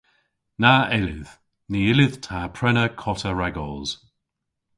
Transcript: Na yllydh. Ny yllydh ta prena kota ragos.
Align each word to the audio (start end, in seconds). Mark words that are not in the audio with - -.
Na 0.61 0.73
yllydh. 0.97 1.33
Ny 1.69 1.79
yllydh 1.91 2.17
ta 2.25 2.39
prena 2.55 2.85
kota 3.01 3.31
ragos. 3.39 3.89